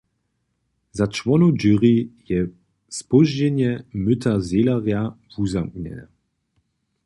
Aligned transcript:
Za 0.91 1.05
čłonow 1.15 1.53
jury 1.61 1.95
je 2.29 2.39
spožčenje 2.97 3.71
Myta 4.03 4.33
Zejlerja 4.47 5.01
wuzamknjene. 5.33 6.05